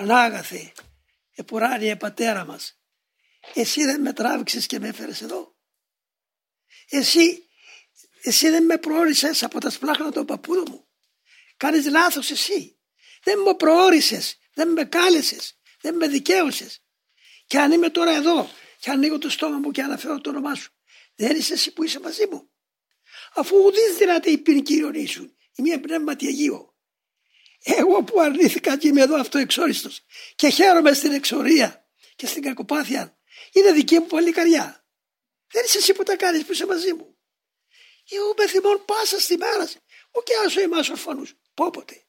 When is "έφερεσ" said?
4.88-5.22